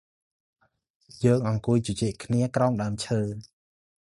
[1.25, 3.21] យើងអង្គុយជជែកគ្នាក្រោមដើមឈើ។